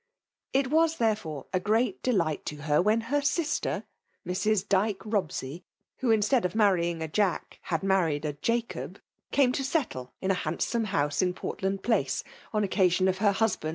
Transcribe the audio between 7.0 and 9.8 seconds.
a Jadi;, had married a Jacob, came to